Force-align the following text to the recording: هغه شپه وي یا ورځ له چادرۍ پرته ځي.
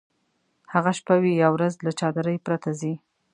هغه 0.73 0.91
شپه 0.97 1.15
وي 1.21 1.33
یا 1.41 1.47
ورځ 1.55 1.73
له 1.85 1.91
چادرۍ 1.99 2.37
پرته 2.45 2.69
ځي. 2.79 2.93